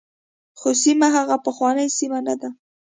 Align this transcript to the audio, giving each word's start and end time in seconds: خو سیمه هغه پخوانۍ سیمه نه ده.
خو 0.59 0.69
سیمه 0.83 1.07
هغه 1.17 1.35
پخوانۍ 1.45 1.87
سیمه 1.97 2.19
نه 2.27 2.35
ده. 2.41 2.49